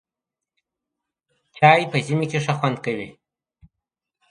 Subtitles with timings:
[1.55, 3.09] چای په ژمي کې ښه خوند کوي.